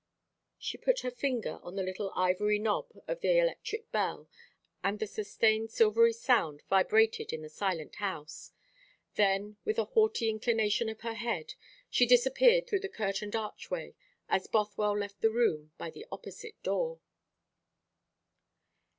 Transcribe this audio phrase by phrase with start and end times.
[0.57, 4.27] She put her finger on the little ivory knob of the electric bell,
[4.83, 8.51] and the sustained silvery sound vibrated in the silent house.
[9.13, 11.53] Then, with a haughty inclination of her head,
[11.87, 13.93] she disappeared through the curtained archway
[14.27, 16.99] as Bothwell left the room by the opposite door.